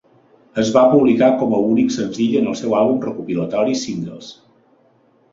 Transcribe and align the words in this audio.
Es 0.61 0.69
va 0.75 0.81
publicar 0.93 1.27
com 1.41 1.51
a 1.57 1.59
únic 1.73 1.93
senzill 1.95 2.37
en 2.39 2.47
el 2.51 2.57
seu 2.61 2.73
àlbum 2.77 3.03
recopilatori 3.03 3.77
"Singles". 3.83 4.31